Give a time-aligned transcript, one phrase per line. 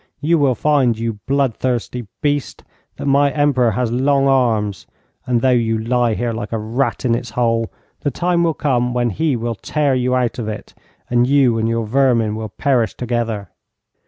[0.19, 2.63] You will find, you bloodthirsty beast,
[2.97, 4.87] that my Emperor has long arms,
[5.27, 8.95] and though you lie here like a rat in its hole, the time will come
[8.95, 10.73] when he will tear you out of it,
[11.07, 13.49] and you and your vermin will perish together.'